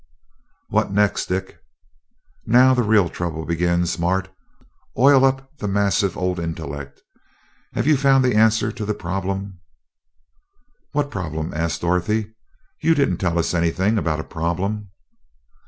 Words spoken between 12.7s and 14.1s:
"You didn't tell us anything